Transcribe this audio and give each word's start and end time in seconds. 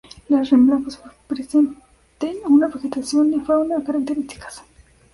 Las 0.29 0.49
ramblas 0.49 0.99
presenten 1.27 2.37
una 2.49 2.69
vegetación 2.69 3.31
y 3.35 3.39
fauna 3.39 3.83
características. 3.83 4.63